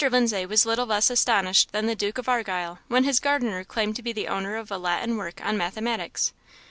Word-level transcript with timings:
Lindsay 0.11 0.47
was 0.47 0.65
little 0.65 0.87
less 0.87 1.11
astonished 1.11 1.73
than 1.73 1.85
the 1.85 1.93
Duke 1.95 2.17
of 2.17 2.27
Argyle, 2.27 2.79
when 2.87 3.03
his 3.03 3.19
gardener 3.19 3.63
claimed 3.63 3.95
to 3.97 4.01
be 4.01 4.11
the 4.11 4.27
owner 4.29 4.55
of 4.55 4.71
a 4.71 4.77
Latin 4.79 5.15
work 5.15 5.39
on 5.45 5.57
mathematics. 5.59 6.33